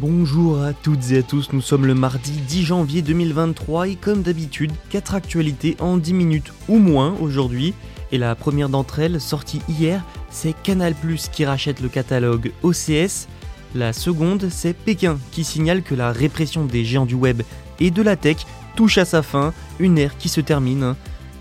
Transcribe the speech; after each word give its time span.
Bonjour 0.00 0.62
à 0.62 0.72
toutes 0.72 1.10
et 1.10 1.18
à 1.18 1.22
tous, 1.22 1.52
nous 1.52 1.60
sommes 1.60 1.84
le 1.84 1.94
mardi 1.94 2.32
10 2.32 2.64
janvier 2.64 3.02
2023 3.02 3.88
et 3.88 3.96
comme 3.96 4.22
d'habitude, 4.22 4.72
4 4.88 5.14
actualités 5.14 5.76
en 5.80 5.98
10 5.98 6.14
minutes 6.14 6.52
ou 6.68 6.78
moins 6.78 7.14
aujourd'hui. 7.20 7.74
Et 8.10 8.16
la 8.16 8.34
première 8.34 8.70
d'entre 8.70 9.00
elles, 9.00 9.20
sortie 9.20 9.60
hier, 9.68 10.02
c'est 10.30 10.54
Canal⁇ 10.62 10.94
qui 11.30 11.44
rachète 11.44 11.80
le 11.80 11.90
catalogue 11.90 12.52
OCS. 12.62 13.28
La 13.74 13.92
seconde, 13.92 14.48
c'est 14.50 14.72
Pékin 14.72 15.18
qui 15.30 15.44
signale 15.44 15.82
que 15.82 15.94
la 15.94 16.10
répression 16.10 16.64
des 16.64 16.86
géants 16.86 17.06
du 17.06 17.14
web 17.14 17.42
et 17.78 17.90
de 17.90 18.00
la 18.00 18.16
tech 18.16 18.38
touche 18.76 18.96
à 18.96 19.04
sa 19.04 19.20
fin, 19.20 19.52
une 19.78 19.98
ère 19.98 20.16
qui 20.16 20.30
se 20.30 20.40
termine. 20.40 20.94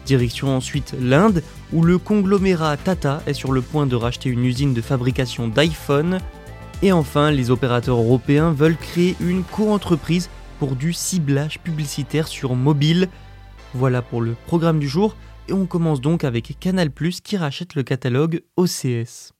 Direction 0.06 0.58
ensuite 0.58 0.94
l'Inde, 1.00 1.42
où 1.72 1.84
le 1.84 1.98
conglomérat 1.98 2.76
Tata 2.76 3.24
est 3.28 3.34
sur 3.34 3.54
le 3.54 3.62
point 3.62 3.86
de 3.86 3.96
racheter 3.96 4.30
une 4.30 4.44
usine 4.44 4.74
de 4.74 4.82
fabrication 4.82 5.48
d'iPhone. 5.48 6.20
Et 6.84 6.92
enfin, 6.92 7.30
les 7.30 7.52
opérateurs 7.52 7.98
européens 7.98 8.52
veulent 8.52 8.76
créer 8.76 9.16
une 9.20 9.44
co-entreprise 9.44 10.30
pour 10.58 10.76
du 10.76 10.94
ciblage 10.94 11.60
publicitaire 11.60 12.28
sur 12.28 12.56
mobile. 12.56 13.08
Voilà 13.76 14.02
pour 14.02 14.20
le 14.20 14.36
programme 14.48 14.80
du 14.80 14.88
jour, 14.88 15.16
et 15.48 15.54
on 15.54 15.68
commence 15.68 16.02
donc 16.02 16.24
avec 16.24 16.58
Canal⁇ 16.59 16.90
qui 17.22 17.38
rachète 17.38 17.76
le 17.76 17.84
catalogue 17.84 18.42
OCS. 18.58 19.32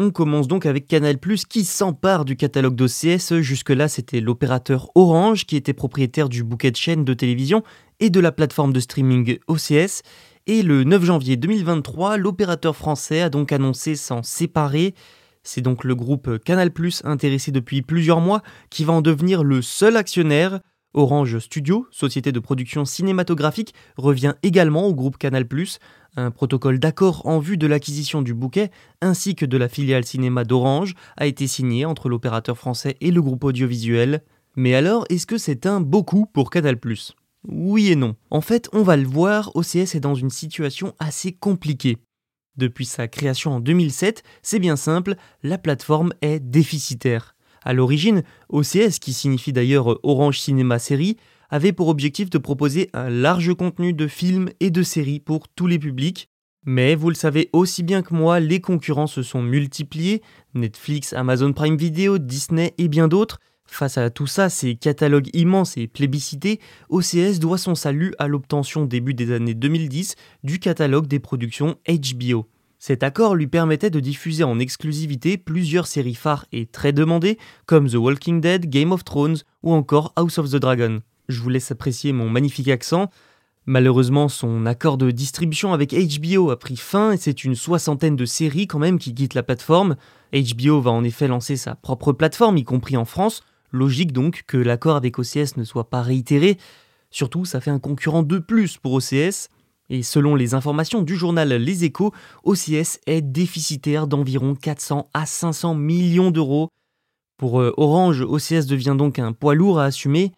On 0.00 0.10
commence 0.10 0.48
donc 0.48 0.64
avec 0.64 0.86
Canal⁇ 0.86 1.16
qui 1.46 1.64
s'empare 1.64 2.24
du 2.24 2.36
catalogue 2.36 2.74
d'OCS. 2.74 3.40
Jusque-là, 3.40 3.88
c'était 3.88 4.20
l'opérateur 4.20 4.90
Orange 4.94 5.44
qui 5.44 5.56
était 5.56 5.74
propriétaire 5.74 6.30
du 6.30 6.42
bouquet 6.42 6.70
de 6.70 6.76
chaînes 6.76 7.04
de 7.04 7.12
télévision 7.12 7.62
et 8.00 8.08
de 8.08 8.20
la 8.20 8.32
plateforme 8.32 8.72
de 8.72 8.80
streaming 8.80 9.38
OCS. 9.46 10.02
Et 10.50 10.62
le 10.62 10.82
9 10.82 11.04
janvier 11.04 11.36
2023, 11.36 12.16
l'opérateur 12.16 12.74
français 12.74 13.20
a 13.20 13.28
donc 13.28 13.52
annoncé 13.52 13.96
s'en 13.96 14.22
séparer. 14.22 14.94
C'est 15.42 15.60
donc 15.60 15.84
le 15.84 15.94
groupe 15.94 16.38
Canal⁇ 16.42 16.68
intéressé 17.04 17.52
depuis 17.52 17.82
plusieurs 17.82 18.22
mois 18.22 18.40
qui 18.70 18.84
va 18.84 18.94
en 18.94 19.02
devenir 19.02 19.44
le 19.44 19.60
seul 19.60 19.98
actionnaire. 19.98 20.60
Orange 20.94 21.38
Studio, 21.38 21.86
société 21.90 22.32
de 22.32 22.40
production 22.40 22.86
cinématographique, 22.86 23.74
revient 23.98 24.36
également 24.42 24.86
au 24.86 24.94
groupe 24.94 25.18
Canal+, 25.18 25.46
un 26.16 26.30
protocole 26.30 26.78
d'accord 26.78 27.26
en 27.26 27.40
vue 27.40 27.58
de 27.58 27.66
l'acquisition 27.66 28.22
du 28.22 28.32
bouquet 28.32 28.70
ainsi 29.02 29.34
que 29.34 29.44
de 29.44 29.58
la 29.58 29.68
filiale 29.68 30.06
cinéma 30.06 30.44
d'Orange 30.44 30.94
a 31.18 31.26
été 31.26 31.46
signé 31.46 31.84
entre 31.84 32.08
l'opérateur 32.08 32.56
français 32.56 32.96
et 33.02 33.10
le 33.10 33.20
groupe 33.20 33.44
audiovisuel. 33.44 34.22
Mais 34.56 34.74
alors, 34.74 35.04
est-ce 35.10 35.26
que 35.26 35.36
c'est 35.36 35.66
un 35.66 35.82
beau 35.82 36.04
coup 36.04 36.24
pour 36.24 36.48
Canal+. 36.48 36.78
Oui 37.48 37.88
et 37.90 37.96
non. 37.96 38.14
En 38.30 38.42
fait, 38.42 38.68
on 38.72 38.82
va 38.82 38.96
le 38.96 39.06
voir, 39.06 39.50
OCS 39.56 39.94
est 39.94 40.00
dans 40.00 40.14
une 40.14 40.30
situation 40.30 40.94
assez 40.98 41.32
compliquée. 41.32 41.96
Depuis 42.56 42.84
sa 42.84 43.08
création 43.08 43.52
en 43.52 43.60
2007, 43.60 44.22
c'est 44.42 44.58
bien 44.58 44.76
simple, 44.76 45.14
la 45.42 45.56
plateforme 45.56 46.12
est 46.20 46.40
déficitaire. 46.40 47.34
À 47.62 47.72
l'origine, 47.72 48.22
OCS, 48.50 48.98
qui 49.00 49.12
signifie 49.12 49.52
d'ailleurs 49.52 49.98
Orange 50.02 50.40
Cinéma 50.40 50.78
Série, 50.78 51.16
avait 51.48 51.72
pour 51.72 51.88
objectif 51.88 52.28
de 52.28 52.38
proposer 52.38 52.90
un 52.92 53.08
large 53.08 53.54
contenu 53.54 53.94
de 53.94 54.06
films 54.06 54.50
et 54.60 54.70
de 54.70 54.82
séries 54.82 55.20
pour 55.20 55.48
tous 55.48 55.66
les 55.66 55.78
publics. 55.78 56.28
Mais 56.66 56.94
vous 56.94 57.08
le 57.08 57.14
savez 57.14 57.48
aussi 57.54 57.82
bien 57.82 58.02
que 58.02 58.12
moi, 58.12 58.40
les 58.40 58.60
concurrents 58.60 59.06
se 59.06 59.22
sont 59.22 59.40
multipliés, 59.40 60.22
Netflix, 60.54 61.14
Amazon 61.14 61.52
Prime 61.54 61.76
Video, 61.76 62.18
Disney 62.18 62.74
et 62.76 62.88
bien 62.88 63.08
d'autres. 63.08 63.38
Face 63.70 63.98
à 63.98 64.10
tout 64.10 64.26
ça, 64.26 64.48
ces 64.48 64.74
catalogues 64.74 65.30
immenses 65.34 65.76
et 65.76 65.86
plébiscités, 65.86 66.58
OCS 66.88 67.38
doit 67.38 67.58
son 67.58 67.76
salut 67.76 68.14
à 68.18 68.26
l'obtention 68.26 68.86
début 68.86 69.14
des 69.14 69.32
années 69.32 69.54
2010 69.54 70.16
du 70.42 70.58
catalogue 70.58 71.06
des 71.06 71.20
productions 71.20 71.76
HBO. 71.86 72.48
Cet 72.80 73.02
accord 73.02 73.36
lui 73.36 73.46
permettait 73.46 73.90
de 73.90 74.00
diffuser 74.00 74.42
en 74.42 74.58
exclusivité 74.58 75.36
plusieurs 75.36 75.86
séries 75.86 76.14
phares 76.14 76.46
et 76.50 76.66
très 76.66 76.92
demandées 76.92 77.38
comme 77.66 77.88
The 77.88 77.96
Walking 77.96 78.40
Dead, 78.40 78.68
Game 78.68 78.90
of 78.90 79.04
Thrones 79.04 79.38
ou 79.62 79.72
encore 79.72 80.12
House 80.16 80.38
of 80.38 80.50
the 80.50 80.56
Dragon. 80.56 81.00
Je 81.28 81.40
vous 81.40 81.50
laisse 81.50 81.70
apprécier 81.70 82.12
mon 82.12 82.28
magnifique 82.28 82.68
accent. 82.68 83.10
Malheureusement, 83.66 84.28
son 84.28 84.64
accord 84.64 84.96
de 84.96 85.10
distribution 85.10 85.72
avec 85.74 85.92
HBO 85.92 86.50
a 86.50 86.58
pris 86.58 86.76
fin 86.76 87.12
et 87.12 87.16
c'est 87.18 87.44
une 87.44 87.54
soixantaine 87.54 88.16
de 88.16 88.24
séries 88.24 88.66
quand 88.66 88.78
même 88.78 88.98
qui 88.98 89.14
quittent 89.14 89.34
la 89.34 89.42
plateforme. 89.42 89.96
HBO 90.32 90.80
va 90.80 90.90
en 90.90 91.04
effet 91.04 91.28
lancer 91.28 91.56
sa 91.56 91.74
propre 91.74 92.12
plateforme, 92.12 92.56
y 92.56 92.64
compris 92.64 92.96
en 92.96 93.04
France. 93.04 93.42
Logique 93.70 94.12
donc 94.12 94.44
que 94.46 94.56
l'accord 94.56 94.96
avec 94.96 95.18
OCS 95.18 95.56
ne 95.56 95.64
soit 95.64 95.90
pas 95.90 96.02
réitéré. 96.02 96.58
Surtout, 97.10 97.44
ça 97.44 97.60
fait 97.60 97.70
un 97.70 97.78
concurrent 97.78 98.22
de 98.22 98.38
plus 98.38 98.76
pour 98.76 98.94
OCS. 98.94 99.48
Et 99.90 100.02
selon 100.02 100.34
les 100.34 100.54
informations 100.54 101.02
du 101.02 101.16
journal 101.16 101.48
Les 101.48 101.84
Échos, 101.84 102.12
OCS 102.44 103.00
est 103.06 103.22
déficitaire 103.22 104.06
d'environ 104.06 104.54
400 104.54 105.08
à 105.14 105.24
500 105.24 105.74
millions 105.74 106.30
d'euros. 106.30 106.68
Pour 107.38 107.60
euh, 107.60 107.72
Orange, 107.76 108.20
OCS 108.20 108.66
devient 108.66 108.96
donc 108.98 109.18
un 109.18 109.32
poids 109.32 109.54
lourd 109.54 109.80
à 109.80 109.84
assumer. 109.84 110.32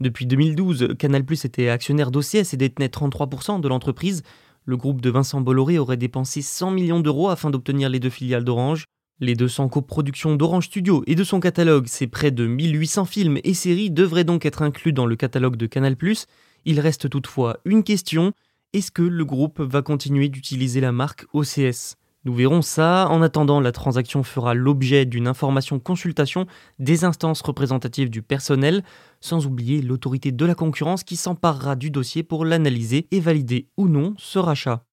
Depuis 0.00 0.26
2012, 0.26 0.94
Canal 0.98 1.24
Plus 1.24 1.44
était 1.44 1.68
actionnaire 1.68 2.10
d'OCS 2.10 2.52
et 2.52 2.56
détenait 2.56 2.88
33% 2.88 3.60
de 3.60 3.68
l'entreprise. 3.68 4.22
Le 4.64 4.76
groupe 4.76 5.00
de 5.00 5.10
Vincent 5.10 5.40
Bolloré 5.40 5.78
aurait 5.78 5.96
dépensé 5.96 6.42
100 6.42 6.70
millions 6.70 7.00
d'euros 7.00 7.28
afin 7.28 7.50
d'obtenir 7.50 7.88
les 7.88 8.00
deux 8.00 8.10
filiales 8.10 8.44
d'Orange. 8.44 8.84
Les 9.22 9.34
200 9.34 9.68
coproductions 9.68 10.34
d'Orange 10.34 10.64
Studio 10.64 11.04
et 11.06 11.14
de 11.14 11.24
son 11.24 11.40
catalogue, 11.40 11.86
ses 11.88 12.06
près 12.06 12.30
de 12.30 12.46
1800 12.46 13.04
films 13.04 13.38
et 13.44 13.52
séries 13.52 13.90
devraient 13.90 14.24
donc 14.24 14.46
être 14.46 14.62
inclus 14.62 14.94
dans 14.94 15.04
le 15.04 15.14
catalogue 15.14 15.56
de 15.56 15.66
Canal+. 15.66 15.94
Il 16.64 16.80
reste 16.80 17.10
toutefois 17.10 17.58
une 17.66 17.84
question, 17.84 18.32
est-ce 18.72 18.90
que 18.90 19.02
le 19.02 19.24
groupe 19.26 19.60
va 19.60 19.82
continuer 19.82 20.30
d'utiliser 20.30 20.80
la 20.80 20.90
marque 20.90 21.26
OCS 21.34 21.96
Nous 22.24 22.32
verrons 22.32 22.62
ça. 22.62 23.08
En 23.10 23.20
attendant, 23.20 23.60
la 23.60 23.72
transaction 23.72 24.22
fera 24.22 24.54
l'objet 24.54 25.04
d'une 25.04 25.28
information 25.28 25.78
consultation 25.78 26.46
des 26.78 27.04
instances 27.04 27.42
représentatives 27.42 28.08
du 28.08 28.22
personnel, 28.22 28.82
sans 29.20 29.44
oublier 29.44 29.82
l'autorité 29.82 30.32
de 30.32 30.46
la 30.46 30.54
concurrence 30.54 31.04
qui 31.04 31.16
s'emparera 31.16 31.76
du 31.76 31.90
dossier 31.90 32.22
pour 32.22 32.46
l'analyser 32.46 33.06
et 33.10 33.20
valider 33.20 33.68
ou 33.76 33.86
non 33.86 34.14
ce 34.16 34.38
rachat. 34.38 34.86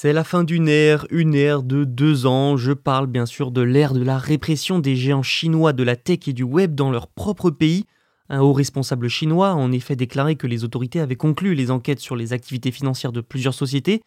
C'est 0.00 0.12
la 0.12 0.22
fin 0.22 0.44
d'une 0.44 0.68
ère, 0.68 1.08
une 1.10 1.34
ère 1.34 1.64
de 1.64 1.82
deux 1.82 2.24
ans. 2.24 2.56
Je 2.56 2.70
parle 2.70 3.08
bien 3.08 3.26
sûr 3.26 3.50
de 3.50 3.62
l'ère 3.62 3.94
de 3.94 4.02
la 4.04 4.16
répression 4.16 4.78
des 4.78 4.94
géants 4.94 5.24
chinois 5.24 5.72
de 5.72 5.82
la 5.82 5.96
tech 5.96 6.28
et 6.28 6.32
du 6.32 6.44
web 6.44 6.76
dans 6.76 6.92
leur 6.92 7.08
propre 7.08 7.50
pays. 7.50 7.84
Un 8.28 8.38
haut 8.38 8.52
responsable 8.52 9.08
chinois 9.08 9.48
a 9.48 9.54
en 9.54 9.72
effet 9.72 9.96
déclaré 9.96 10.36
que 10.36 10.46
les 10.46 10.62
autorités 10.62 11.00
avaient 11.00 11.16
conclu 11.16 11.56
les 11.56 11.72
enquêtes 11.72 11.98
sur 11.98 12.14
les 12.14 12.32
activités 12.32 12.70
financières 12.70 13.10
de 13.10 13.20
plusieurs 13.20 13.54
sociétés. 13.54 14.00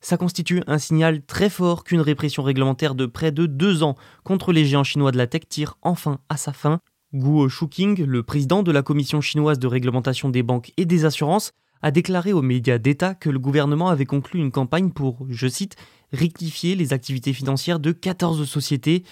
Ça 0.00 0.16
constitue 0.16 0.64
un 0.66 0.78
signal 0.78 1.22
très 1.24 1.48
fort 1.48 1.84
qu'une 1.84 2.00
répression 2.00 2.42
réglementaire 2.42 2.96
de 2.96 3.06
près 3.06 3.30
de 3.30 3.46
deux 3.46 3.84
ans 3.84 3.94
contre 4.24 4.52
les 4.52 4.64
géants 4.64 4.82
chinois 4.82 5.12
de 5.12 5.16
la 5.16 5.28
tech 5.28 5.42
tire 5.48 5.78
enfin 5.80 6.18
à 6.28 6.38
sa 6.38 6.52
fin. 6.52 6.80
Guo 7.14 7.48
Shuqing, 7.48 8.02
le 8.02 8.24
président 8.24 8.64
de 8.64 8.72
la 8.72 8.82
commission 8.82 9.20
chinoise 9.20 9.60
de 9.60 9.68
réglementation 9.68 10.28
des 10.28 10.42
banques 10.42 10.72
et 10.76 10.86
des 10.86 11.04
assurances, 11.04 11.52
a 11.82 11.90
déclaré 11.90 12.32
aux 12.32 12.42
médias 12.42 12.78
d'État 12.78 13.14
que 13.14 13.30
le 13.30 13.38
gouvernement 13.38 13.88
avait 13.88 14.06
conclu 14.06 14.40
une 14.40 14.50
campagne 14.50 14.90
pour, 14.90 15.26
je 15.28 15.46
cite, 15.46 15.76
rectifier 16.12 16.74
les 16.74 16.92
activités 16.92 17.32
financières 17.32 17.80
de 17.80 17.92
14 17.92 18.48
sociétés. 18.48 19.04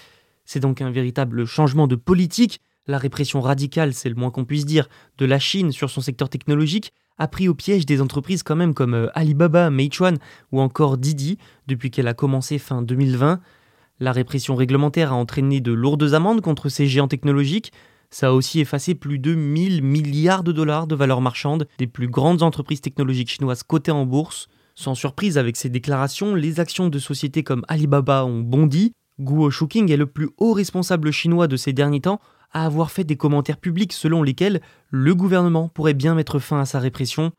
C'est 0.45 0.59
donc 0.59 0.81
un 0.81 0.91
véritable 0.91 1.45
changement 1.45 1.87
de 1.87 1.95
politique. 1.95 2.61
La 2.87 2.97
répression 2.97 3.41
radicale, 3.41 3.93
c'est 3.93 4.09
le 4.09 4.15
moins 4.15 4.31
qu'on 4.31 4.45
puisse 4.45 4.65
dire, 4.65 4.87
de 5.17 5.25
la 5.25 5.39
Chine 5.39 5.71
sur 5.71 5.89
son 5.89 6.01
secteur 6.01 6.29
technologique 6.29 6.91
a 7.17 7.27
pris 7.27 7.47
au 7.47 7.53
piège 7.53 7.85
des 7.85 8.01
entreprises 8.01 8.43
quand 8.43 8.55
même 8.55 8.73
comme 8.73 8.93
euh, 8.93 9.07
Alibaba, 9.13 9.69
Meituan 9.69 10.15
ou 10.51 10.59
encore 10.59 10.97
Didi 10.97 11.37
depuis 11.67 11.91
qu'elle 11.91 12.07
a 12.07 12.13
commencé 12.13 12.59
fin 12.59 12.81
2020. 12.81 13.39
La 13.99 14.11
répression 14.11 14.55
réglementaire 14.55 15.13
a 15.13 15.15
entraîné 15.15 15.61
de 15.61 15.71
lourdes 15.71 16.13
amendes 16.13 16.41
contre 16.41 16.69
ces 16.69 16.87
géants 16.87 17.07
technologiques. 17.07 17.71
Ça 18.09 18.27
a 18.27 18.31
aussi 18.31 18.59
effacé 18.59 18.95
plus 18.95 19.19
de 19.19 19.35
1000 19.35 19.83
milliards 19.83 20.43
de 20.43 20.51
dollars 20.51 20.87
de 20.87 20.95
valeur 20.95 21.21
marchande 21.21 21.67
des 21.77 21.87
plus 21.87 22.07
grandes 22.07 22.43
entreprises 22.43 22.81
technologiques 22.81 23.29
chinoises 23.31 23.63
cotées 23.63 23.91
en 23.91 24.05
bourse. 24.05 24.47
Sans 24.75 24.95
surprise, 24.95 25.37
avec 25.37 25.55
ces 25.55 25.69
déclarations, 25.69 26.35
les 26.35 26.59
actions 26.59 26.89
de 26.89 26.99
sociétés 26.99 27.43
comme 27.43 27.65
Alibaba 27.67 28.25
ont 28.25 28.41
bondi. 28.41 28.93
Guo 29.19 29.49
Shuking 29.49 29.89
est 29.91 29.97
le 29.97 30.07
plus 30.07 30.29
haut 30.37 30.53
responsable 30.53 31.11
chinois 31.11 31.47
de 31.47 31.55
ces 31.55 31.71
derniers 31.71 32.01
temps 32.01 32.19
à 32.51 32.65
avoir 32.65 32.91
fait 32.91 33.03
des 33.03 33.17
commentaires 33.17 33.57
publics 33.57 33.93
selon 33.93 34.23
lesquels 34.23 34.61
le 34.89 35.15
gouvernement 35.15 35.69
pourrait 35.69 35.93
bien 35.93 36.15
mettre 36.15 36.39
fin 36.39 36.59
à 36.59 36.65
sa 36.65 36.79
répression. 36.79 37.31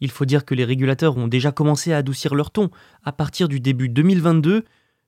Il 0.00 0.10
faut 0.10 0.24
dire 0.24 0.44
que 0.44 0.54
les 0.54 0.64
régulateurs 0.64 1.16
ont 1.16 1.28
déjà 1.28 1.52
commencé 1.52 1.92
à 1.92 1.98
adoucir 1.98 2.34
leur 2.34 2.50
ton 2.50 2.70
à 3.04 3.12
partir 3.12 3.48
du 3.48 3.60
début 3.60 3.88
2022. 3.88 4.64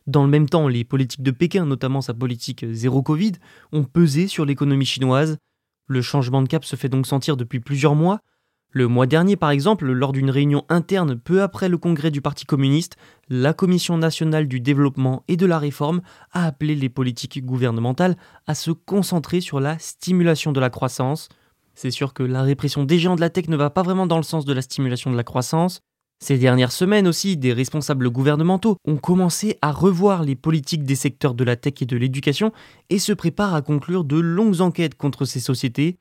Dans 0.06 0.24
le 0.24 0.30
même 0.30 0.48
temps, 0.48 0.68
les 0.68 0.84
politiques 0.84 1.22
de 1.22 1.30
Pékin, 1.30 1.64
notamment 1.64 2.00
sa 2.00 2.14
politique 2.14 2.64
zéro 2.72 3.02
Covid, 3.02 3.32
ont 3.72 3.84
pesé 3.84 4.26
sur 4.26 4.44
l'économie 4.44 4.86
chinoise. 4.86 5.38
Le 5.86 6.02
changement 6.02 6.42
de 6.42 6.48
cap 6.48 6.64
se 6.64 6.76
fait 6.76 6.88
donc 6.88 7.06
sentir 7.06 7.36
depuis 7.36 7.60
plusieurs 7.60 7.94
mois, 7.94 8.20
le 8.74 8.88
mois 8.88 9.06
dernier, 9.06 9.36
par 9.36 9.50
exemple, 9.50 9.92
lors 9.92 10.12
d'une 10.12 10.30
réunion 10.30 10.64
interne 10.70 11.18
peu 11.18 11.42
après 11.42 11.68
le 11.68 11.76
congrès 11.76 12.10
du 12.10 12.22
Parti 12.22 12.46
communiste, 12.46 12.96
la 13.28 13.52
Commission 13.52 13.98
nationale 13.98 14.48
du 14.48 14.60
développement 14.60 15.24
et 15.28 15.36
de 15.36 15.44
la 15.44 15.58
réforme 15.58 16.00
a 16.32 16.46
appelé 16.46 16.74
les 16.74 16.88
politiques 16.88 17.44
gouvernementales 17.44 18.16
à 18.46 18.54
se 18.54 18.70
concentrer 18.70 19.42
sur 19.42 19.60
la 19.60 19.78
stimulation 19.78 20.52
de 20.52 20.60
la 20.60 20.70
croissance. 20.70 21.28
C'est 21.74 21.90
sûr 21.90 22.14
que 22.14 22.22
la 22.22 22.42
répression 22.42 22.84
des 22.84 22.98
géants 22.98 23.14
de 23.14 23.20
la 23.20 23.28
tech 23.28 23.48
ne 23.48 23.56
va 23.56 23.68
pas 23.68 23.82
vraiment 23.82 24.06
dans 24.06 24.16
le 24.16 24.22
sens 24.22 24.46
de 24.46 24.54
la 24.54 24.62
stimulation 24.62 25.10
de 25.10 25.16
la 25.16 25.24
croissance. 25.24 25.82
Ces 26.22 26.38
dernières 26.38 26.70
semaines 26.70 27.08
aussi, 27.08 27.36
des 27.36 27.52
responsables 27.52 28.08
gouvernementaux 28.08 28.76
ont 28.84 28.96
commencé 28.96 29.58
à 29.60 29.72
revoir 29.72 30.22
les 30.22 30.36
politiques 30.36 30.84
des 30.84 30.94
secteurs 30.94 31.34
de 31.34 31.42
la 31.42 31.56
tech 31.56 31.82
et 31.82 31.84
de 31.84 31.96
l'éducation 31.96 32.52
et 32.90 33.00
se 33.00 33.12
préparent 33.12 33.56
à 33.56 33.60
conclure 33.60 34.04
de 34.04 34.20
longues 34.20 34.60
enquêtes 34.60 34.94
contre 34.94 35.24
ces 35.24 35.40
sociétés. 35.40 35.98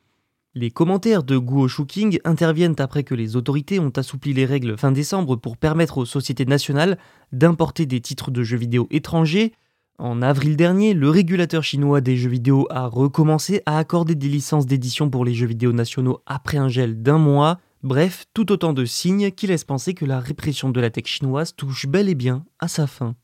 Les 0.53 0.69
commentaires 0.69 1.23
de 1.23 1.39
Guo 1.39 1.68
Shuking 1.68 2.19
interviennent 2.23 2.75
après 2.77 3.01
que 3.01 3.15
les 3.15 3.35
autorités 3.35 3.79
ont 3.79 3.91
assoupli 3.95 4.31
les 4.31 4.45
règles 4.45 4.77
fin 4.77 4.91
décembre 4.91 5.38
pour 5.38 5.57
permettre 5.57 5.97
aux 5.97 6.06
sociétés 6.06 6.45
nationales 6.45 7.00
d'importer 7.31 7.88
des 7.88 8.00
titres 8.00 8.29
de 8.29 8.44
jeux 8.44 8.57
vidéo 8.57 8.88
étrangers. 8.91 9.53
En 9.97 10.21
avril 10.21 10.56
dernier, 10.56 10.94
le 10.94 11.09
régulateur 11.09 11.63
chinois 11.63 12.00
des 12.00 12.15
jeux 12.15 12.29
vidéo 12.29 12.67
a 12.69 12.85
recommencé 12.85 13.63
à 13.65 13.79
accorder 13.79 14.13
des 14.13 14.29
licences 14.29 14.67
d'édition 14.67 15.09
pour 15.09 15.25
les 15.25 15.33
jeux 15.33 15.47
vidéo 15.47 15.71
nationaux 15.71 16.19
après 16.27 16.59
un 16.59 16.69
gel 16.69 17.01
d'un 17.01 17.17
mois. 17.17 17.57
Bref, 17.83 18.25
tout 18.35 18.51
autant 18.51 18.73
de 18.73 18.85
signes 18.85 19.31
qui 19.31 19.47
laissent 19.47 19.63
penser 19.63 19.95
que 19.95 20.05
la 20.05 20.19
répression 20.19 20.69
de 20.69 20.79
la 20.79 20.91
tech 20.91 21.07
chinoise 21.07 21.55
touche 21.55 21.87
bel 21.87 22.09
et 22.09 22.15
bien 22.15 22.45
à 22.59 22.67
sa 22.67 22.85
fin. 22.85 23.15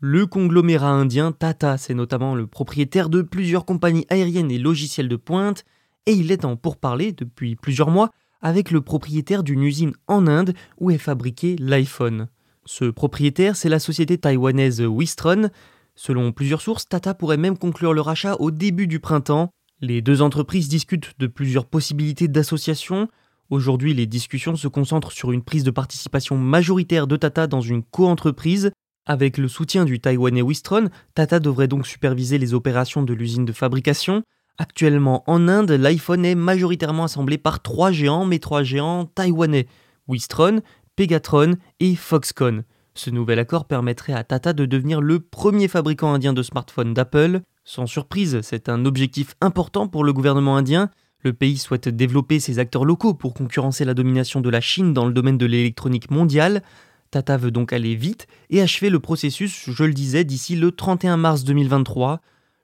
Le 0.00 0.26
conglomérat 0.26 0.90
indien 0.90 1.32
Tata, 1.32 1.78
c'est 1.78 1.94
notamment 1.94 2.34
le 2.34 2.46
propriétaire 2.46 3.08
de 3.08 3.22
plusieurs 3.22 3.64
compagnies 3.64 4.06
aériennes 4.10 4.50
et 4.50 4.58
logiciels 4.58 5.08
de 5.08 5.16
pointe, 5.16 5.64
et 6.04 6.12
il 6.12 6.30
est 6.30 6.44
en 6.44 6.56
pourparlers 6.56 7.12
depuis 7.12 7.56
plusieurs 7.56 7.90
mois 7.90 8.10
avec 8.42 8.70
le 8.70 8.82
propriétaire 8.82 9.42
d'une 9.42 9.62
usine 9.62 9.94
en 10.08 10.26
Inde 10.26 10.54
où 10.78 10.90
est 10.90 10.98
fabriqué 10.98 11.56
l'iPhone. 11.58 12.28
Ce 12.66 12.84
propriétaire, 12.84 13.56
c'est 13.56 13.70
la 13.70 13.78
société 13.78 14.18
taïwanaise 14.18 14.82
Wistron. 14.82 15.48
Selon 15.94 16.32
plusieurs 16.32 16.60
sources, 16.60 16.86
Tata 16.86 17.14
pourrait 17.14 17.38
même 17.38 17.56
conclure 17.56 17.94
le 17.94 18.02
rachat 18.02 18.36
au 18.40 18.50
début 18.50 18.86
du 18.86 19.00
printemps. 19.00 19.50
Les 19.80 20.02
deux 20.02 20.22
entreprises 20.22 20.68
discutent 20.68 21.14
de 21.18 21.26
plusieurs 21.26 21.66
possibilités 21.66 22.28
d'association. 22.28 23.08
Aujourd'hui, 23.50 23.94
les 23.94 24.06
discussions 24.06 24.56
se 24.56 24.68
concentrent 24.68 25.12
sur 25.12 25.32
une 25.32 25.42
prise 25.42 25.64
de 25.64 25.70
participation 25.70 26.36
majoritaire 26.36 27.06
de 27.06 27.16
Tata 27.16 27.46
dans 27.46 27.60
une 27.60 27.82
coentreprise 27.82 28.72
avec 29.08 29.38
le 29.38 29.48
soutien 29.48 29.86
du 29.86 30.00
Taïwanais 30.00 30.42
Wistron, 30.42 30.90
Tata 31.14 31.40
devrait 31.40 31.66
donc 31.66 31.86
superviser 31.86 32.36
les 32.36 32.52
opérations 32.52 33.02
de 33.02 33.14
l'usine 33.14 33.46
de 33.46 33.52
fabrication. 33.52 34.22
Actuellement 34.58 35.24
en 35.26 35.48
Inde, 35.48 35.70
l'iPhone 35.70 36.26
est 36.26 36.34
majoritairement 36.34 37.04
assemblé 37.04 37.38
par 37.38 37.62
trois 37.62 37.90
géants, 37.90 38.26
mais 38.26 38.38
trois 38.38 38.62
géants 38.62 39.06
taïwanais 39.06 39.66
Wistron, 40.08 40.60
Pegatron 40.94 41.56
et 41.80 41.96
Foxconn. 41.96 42.64
Ce 42.92 43.08
nouvel 43.08 43.38
accord 43.38 43.66
permettrait 43.66 44.12
à 44.12 44.24
Tata 44.24 44.52
de 44.52 44.66
devenir 44.66 45.00
le 45.00 45.20
premier 45.20 45.68
fabricant 45.68 46.12
indien 46.12 46.34
de 46.34 46.42
smartphones 46.42 46.92
d'Apple. 46.92 47.40
Sans 47.70 47.86
surprise, 47.86 48.38
c'est 48.40 48.70
un 48.70 48.86
objectif 48.86 49.34
important 49.42 49.88
pour 49.88 50.02
le 50.02 50.14
gouvernement 50.14 50.56
indien. 50.56 50.88
Le 51.20 51.34
pays 51.34 51.58
souhaite 51.58 51.90
développer 51.90 52.40
ses 52.40 52.58
acteurs 52.58 52.86
locaux 52.86 53.12
pour 53.12 53.34
concurrencer 53.34 53.84
la 53.84 53.92
domination 53.92 54.40
de 54.40 54.48
la 54.48 54.62
Chine 54.62 54.94
dans 54.94 55.04
le 55.04 55.12
domaine 55.12 55.36
de 55.36 55.44
l'électronique 55.44 56.10
mondiale. 56.10 56.62
Tata 57.10 57.36
veut 57.36 57.50
donc 57.50 57.74
aller 57.74 57.94
vite 57.94 58.26
et 58.48 58.62
achever 58.62 58.88
le 58.88 59.00
processus, 59.00 59.68
je 59.68 59.84
le 59.84 59.92
disais, 59.92 60.24
d'ici 60.24 60.56
le 60.56 60.72
31 60.72 61.18
mars 61.18 61.44
2023. 61.44 62.22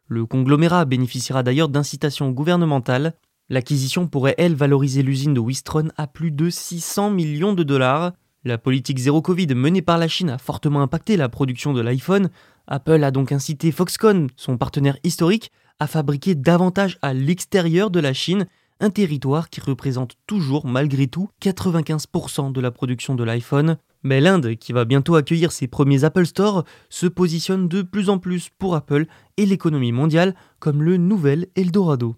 Le 0.08 0.24
conglomérat 0.24 0.86
bénéficiera 0.86 1.42
d'ailleurs 1.42 1.68
d'incitations 1.68 2.30
gouvernementales. 2.30 3.12
L'acquisition 3.50 4.06
pourrait, 4.06 4.36
elle, 4.38 4.54
valoriser 4.54 5.02
l'usine 5.02 5.34
de 5.34 5.40
Wistron 5.40 5.88
à 5.98 6.06
plus 6.06 6.30
de 6.30 6.48
600 6.48 7.10
millions 7.10 7.52
de 7.52 7.62
dollars. 7.62 8.12
La 8.46 8.56
politique 8.56 8.98
zéro 8.98 9.20
Covid 9.20 9.48
menée 9.54 9.82
par 9.82 9.98
la 9.98 10.08
Chine 10.08 10.30
a 10.30 10.38
fortement 10.38 10.80
impacté 10.80 11.18
la 11.18 11.28
production 11.28 11.74
de 11.74 11.82
l'iPhone. 11.82 12.30
Apple 12.66 13.04
a 13.04 13.10
donc 13.10 13.32
incité 13.32 13.72
Foxconn, 13.72 14.28
son 14.36 14.56
partenaire 14.56 14.98
historique, 15.04 15.50
à 15.78 15.86
fabriquer 15.86 16.34
davantage 16.34 16.98
à 17.02 17.12
l'extérieur 17.12 17.90
de 17.90 18.00
la 18.00 18.12
Chine, 18.12 18.46
un 18.80 18.90
territoire 18.90 19.50
qui 19.50 19.60
représente 19.60 20.14
toujours 20.26 20.66
malgré 20.66 21.06
tout 21.06 21.28
95% 21.42 22.52
de 22.52 22.60
la 22.60 22.70
production 22.70 23.14
de 23.14 23.24
l'iPhone. 23.24 23.76
Mais 24.02 24.20
l'Inde, 24.20 24.56
qui 24.56 24.72
va 24.72 24.84
bientôt 24.84 25.14
accueillir 25.14 25.52
ses 25.52 25.66
premiers 25.66 26.04
Apple 26.04 26.26
Store, 26.26 26.64
se 26.90 27.06
positionne 27.06 27.68
de 27.68 27.82
plus 27.82 28.10
en 28.10 28.18
plus 28.18 28.50
pour 28.58 28.74
Apple 28.74 29.06
et 29.36 29.46
l'économie 29.46 29.92
mondiale 29.92 30.34
comme 30.58 30.82
le 30.82 30.96
nouvel 30.96 31.46
Eldorado. 31.56 32.16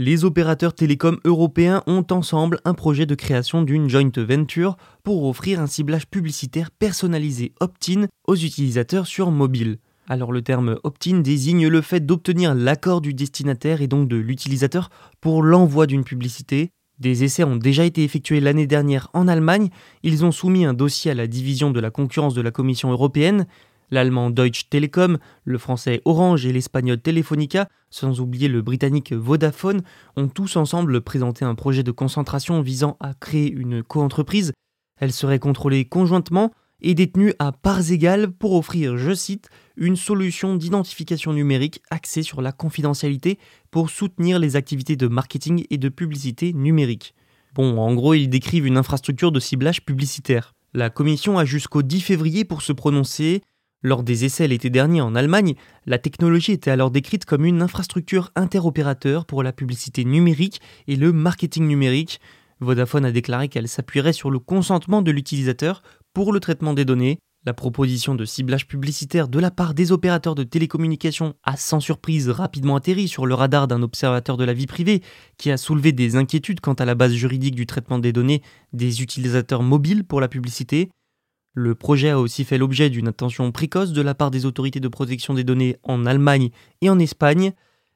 Les 0.00 0.24
opérateurs 0.24 0.74
télécoms 0.74 1.18
européens 1.24 1.82
ont 1.88 2.06
ensemble 2.12 2.60
un 2.64 2.72
projet 2.72 3.04
de 3.04 3.16
création 3.16 3.62
d'une 3.62 3.88
joint 3.88 4.12
venture 4.16 4.76
pour 5.02 5.24
offrir 5.24 5.58
un 5.58 5.66
ciblage 5.66 6.06
publicitaire 6.06 6.70
personnalisé 6.70 7.52
opt-in 7.58 8.06
aux 8.28 8.36
utilisateurs 8.36 9.08
sur 9.08 9.32
mobile. 9.32 9.78
Alors 10.06 10.30
le 10.30 10.40
terme 10.40 10.78
opt-in 10.84 11.18
désigne 11.18 11.66
le 11.66 11.80
fait 11.80 12.06
d'obtenir 12.06 12.54
l'accord 12.54 13.00
du 13.00 13.12
destinataire 13.12 13.82
et 13.82 13.88
donc 13.88 14.06
de 14.06 14.14
l'utilisateur 14.14 14.88
pour 15.20 15.42
l'envoi 15.42 15.88
d'une 15.88 16.04
publicité, 16.04 16.70
des 16.98 17.22
essais 17.22 17.44
ont 17.44 17.56
déjà 17.56 17.84
été 17.84 18.02
effectués 18.02 18.40
l'année 18.40 18.66
dernière 18.66 19.08
en 19.12 19.28
Allemagne. 19.28 19.68
Ils 20.02 20.24
ont 20.24 20.32
soumis 20.32 20.64
un 20.64 20.74
dossier 20.74 21.12
à 21.12 21.14
la 21.14 21.28
division 21.28 21.70
de 21.70 21.78
la 21.78 21.90
concurrence 21.90 22.34
de 22.34 22.40
la 22.40 22.50
Commission 22.50 22.90
européenne. 22.90 23.46
L'allemand 23.90 24.30
Deutsche 24.30 24.68
Telekom, 24.68 25.18
le 25.44 25.58
français 25.58 26.02
Orange 26.04 26.44
et 26.44 26.52
l'espagnol 26.52 27.00
Telefonica, 27.00 27.68
sans 27.90 28.20
oublier 28.20 28.48
le 28.48 28.60
britannique 28.60 29.12
Vodafone, 29.12 29.82
ont 30.16 30.28
tous 30.28 30.56
ensemble 30.56 31.00
présenté 31.00 31.44
un 31.44 31.54
projet 31.54 31.82
de 31.82 31.90
concentration 31.90 32.60
visant 32.60 32.96
à 33.00 33.14
créer 33.14 33.50
une 33.50 33.82
coentreprise. 33.82 34.52
Elle 35.00 35.12
serait 35.12 35.38
contrôlée 35.38 35.86
conjointement 35.86 36.52
et 36.80 36.94
détenue 36.94 37.32
à 37.38 37.52
parts 37.52 37.90
égales 37.90 38.30
pour 38.30 38.54
offrir, 38.54 38.96
je 38.96 39.14
cite, 39.14 39.48
une 39.76 39.96
solution 39.96 40.54
d'identification 40.54 41.32
numérique 41.32 41.82
axée 41.90 42.22
sur 42.22 42.42
la 42.42 42.52
confidentialité 42.52 43.38
pour 43.70 43.90
soutenir 43.90 44.38
les 44.38 44.56
activités 44.56 44.96
de 44.96 45.08
marketing 45.08 45.64
et 45.70 45.78
de 45.78 45.88
publicité 45.88 46.52
numérique. 46.52 47.14
Bon, 47.54 47.78
en 47.78 47.94
gros, 47.94 48.14
ils 48.14 48.28
décrivent 48.28 48.66
une 48.66 48.76
infrastructure 48.76 49.32
de 49.32 49.40
ciblage 49.40 49.84
publicitaire. 49.84 50.54
La 50.74 50.90
commission 50.90 51.38
a 51.38 51.44
jusqu'au 51.44 51.82
10 51.82 52.00
février 52.00 52.44
pour 52.44 52.62
se 52.62 52.72
prononcer. 52.72 53.42
Lors 53.82 54.02
des 54.02 54.24
essais 54.24 54.48
l'été 54.48 54.70
dernier 54.70 55.00
en 55.00 55.14
Allemagne, 55.14 55.54
la 55.86 55.98
technologie 55.98 56.50
était 56.50 56.72
alors 56.72 56.90
décrite 56.90 57.24
comme 57.24 57.44
une 57.44 57.62
infrastructure 57.62 58.32
interopérateur 58.34 59.24
pour 59.24 59.44
la 59.44 59.52
publicité 59.52 60.04
numérique 60.04 60.60
et 60.88 60.96
le 60.96 61.12
marketing 61.12 61.68
numérique. 61.68 62.20
Vodafone 62.58 63.04
a 63.04 63.12
déclaré 63.12 63.48
qu'elle 63.48 63.68
s'appuierait 63.68 64.12
sur 64.12 64.30
le 64.30 64.40
consentement 64.40 65.00
de 65.00 65.12
l'utilisateur 65.12 65.82
pour 66.12 66.32
le 66.32 66.40
traitement 66.40 66.74
des 66.74 66.84
données. 66.84 67.20
La 67.46 67.54
proposition 67.54 68.16
de 68.16 68.24
ciblage 68.24 68.66
publicitaire 68.66 69.28
de 69.28 69.38
la 69.38 69.52
part 69.52 69.74
des 69.74 69.92
opérateurs 69.92 70.34
de 70.34 70.42
télécommunications 70.42 71.34
a 71.44 71.56
sans 71.56 71.78
surprise 71.78 72.28
rapidement 72.30 72.74
atterri 72.74 73.06
sur 73.06 73.26
le 73.26 73.34
radar 73.34 73.68
d'un 73.68 73.82
observateur 73.82 74.36
de 74.36 74.44
la 74.44 74.54
vie 74.54 74.66
privée 74.66 75.02
qui 75.36 75.52
a 75.52 75.56
soulevé 75.56 75.92
des 75.92 76.16
inquiétudes 76.16 76.60
quant 76.60 76.74
à 76.74 76.84
la 76.84 76.96
base 76.96 77.12
juridique 77.12 77.54
du 77.54 77.64
traitement 77.64 78.00
des 78.00 78.12
données 78.12 78.42
des 78.72 79.02
utilisateurs 79.02 79.62
mobiles 79.62 80.02
pour 80.02 80.20
la 80.20 80.26
publicité. 80.26 80.90
Le 81.60 81.74
projet 81.74 82.10
a 82.10 82.20
aussi 82.20 82.44
fait 82.44 82.56
l'objet 82.56 82.88
d'une 82.88 83.08
attention 83.08 83.50
précoce 83.50 83.90
de 83.90 84.00
la 84.00 84.14
part 84.14 84.30
des 84.30 84.46
autorités 84.46 84.78
de 84.78 84.86
protection 84.86 85.34
des 85.34 85.42
données 85.42 85.76
en 85.82 86.06
Allemagne 86.06 86.50
et 86.82 86.88
en 86.88 87.00
Espagne. 87.00 87.50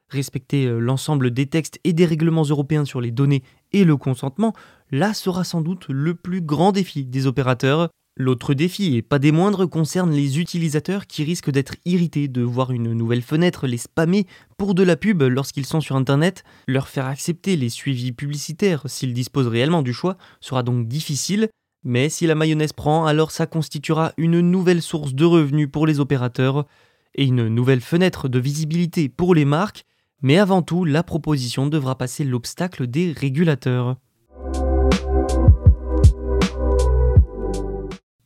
Respecter 0.09 0.67
euh, 0.67 0.81
l'ensemble 0.81 1.31
des 1.31 1.47
textes 1.47 1.79
et 1.85 1.93
des 1.93 2.05
règlements 2.05 2.43
européens 2.43 2.85
sur 2.85 3.01
les 3.01 3.13
données 3.13 3.45
et 3.71 3.85
le 3.85 3.97
consentement, 3.97 4.53
là 4.91 5.15
sera 5.15 5.45
sans 5.45 5.61
doute 5.61 5.87
le 5.91 6.17
plus 6.17 6.41
grand 6.41 6.73
défi 6.73 7.05
des 7.05 7.29
opérateurs. 7.29 7.89
L'autre 8.17 8.53
défi, 8.53 8.97
et 8.97 9.01
pas 9.01 9.21
des 9.21 9.31
moindres, 9.31 9.71
concerne 9.71 10.11
les 10.11 10.41
utilisateurs 10.41 11.07
qui 11.07 11.23
risquent 11.23 11.53
d'être 11.53 11.77
irrités 11.85 12.27
de 12.27 12.43
voir 12.43 12.73
une 12.73 12.93
nouvelle 12.93 13.23
fenêtre 13.23 13.69
les 13.69 13.79
spammer 13.79 14.27
pour 14.59 14.75
de 14.75 14.83
la 14.83 14.97
pub 14.97 15.23
lorsqu'ils 15.23 15.67
sont 15.67 15.81
sur 15.81 15.95
Internet. 15.95 16.43
Leur 16.67 16.89
faire 16.89 17.07
accepter 17.07 17.57
les 17.57 17.69
suivis 17.69 18.11
publicitaires 18.11 18.83
s'ils 18.87 19.15
disposent 19.15 19.47
réellement 19.47 19.83
du 19.83 19.93
choix 19.93 20.17
sera 20.41 20.65
donc 20.65 20.89
difficile, 20.89 21.49
mais 21.85 22.09
si 22.09 22.27
la 22.27 22.35
mayonnaise 22.35 22.73
prend, 22.73 23.07
alors 23.07 23.31
ça 23.31 23.47
constituera 23.47 24.13
une 24.17 24.41
nouvelle 24.41 24.83
source 24.83 25.15
de 25.15 25.25
revenus 25.25 25.69
pour 25.71 25.87
les 25.87 26.01
opérateurs 26.01 26.67
et 27.15 27.25
une 27.25 27.49
nouvelle 27.49 27.81
fenêtre 27.81 28.29
de 28.29 28.39
visibilité 28.39 29.09
pour 29.09 29.35
les 29.35 29.45
marques, 29.45 29.85
mais 30.23 30.39
avant 30.39 30.63
tout, 30.63 30.85
la 30.85 31.03
proposition 31.03 31.67
devra 31.67 31.99
passer 31.99 32.25
l'obstacle 32.25 32.87
des 32.87 33.13
régulateurs. 33.13 33.97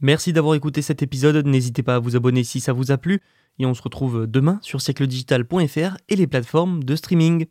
Merci 0.01 0.35
d'avoir 0.35 0.55
écouté 0.55 0.83
cet 0.83 1.03
épisode, 1.03 1.47
n'hésitez 1.47 1.83
pas 1.83 1.97
à 1.97 1.99
vous 1.99 2.17
abonner 2.17 2.45
si 2.45 2.61
ça 2.61 2.75
vous 2.75 2.93
a 2.93 2.99
plu, 2.99 3.23
et 3.59 3.65
on 3.65 3.73
se 3.73 3.83
retrouve 3.83 4.27
demain 4.27 4.59
sur 4.61 4.83
siècledigital.fr 4.83 5.97
et 6.09 6.17
les 6.17 6.27
plateformes 6.27 6.85
de 6.85 6.95
streaming. 6.95 7.47